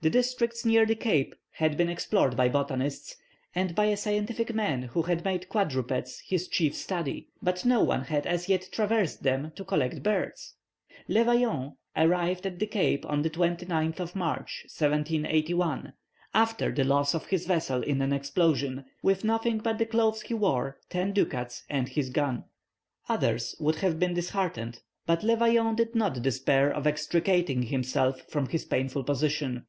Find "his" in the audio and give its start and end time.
6.20-6.46, 17.26-17.44, 21.88-22.08, 28.50-28.64